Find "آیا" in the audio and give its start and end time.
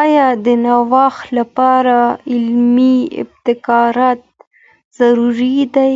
0.00-0.26